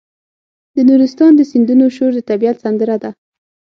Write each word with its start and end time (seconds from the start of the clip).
د 0.75 0.77
نورستان 0.89 1.31
د 1.35 1.41
سیندونو 1.51 1.85
شور 1.95 2.11
د 2.15 2.19
طبیعت 2.29 2.57
سندره 2.63 2.95
ده. 3.03 3.11